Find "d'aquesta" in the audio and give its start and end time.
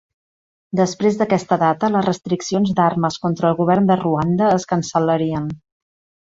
1.19-1.57